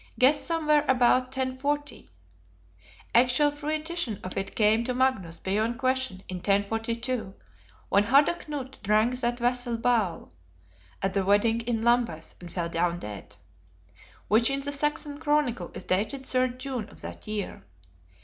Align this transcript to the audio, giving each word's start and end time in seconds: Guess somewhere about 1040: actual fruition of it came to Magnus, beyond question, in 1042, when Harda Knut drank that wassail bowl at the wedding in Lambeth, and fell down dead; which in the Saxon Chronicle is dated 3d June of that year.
Guess 0.17 0.41
somewhere 0.43 0.83
about 0.87 1.25
1040: 1.25 2.09
actual 3.13 3.51
fruition 3.51 4.19
of 4.23 4.35
it 4.35 4.55
came 4.55 4.83
to 4.83 4.95
Magnus, 4.95 5.37
beyond 5.37 5.77
question, 5.77 6.23
in 6.27 6.37
1042, 6.37 7.35
when 7.89 8.05
Harda 8.05 8.33
Knut 8.33 8.81
drank 8.81 9.19
that 9.19 9.39
wassail 9.39 9.77
bowl 9.77 10.31
at 11.03 11.13
the 11.13 11.23
wedding 11.23 11.61
in 11.61 11.83
Lambeth, 11.83 12.33
and 12.39 12.51
fell 12.51 12.67
down 12.69 12.97
dead; 12.97 13.35
which 14.27 14.49
in 14.49 14.61
the 14.61 14.71
Saxon 14.71 15.19
Chronicle 15.19 15.69
is 15.75 15.83
dated 15.83 16.23
3d 16.23 16.57
June 16.57 16.89
of 16.89 17.01
that 17.01 17.27
year. 17.27 17.63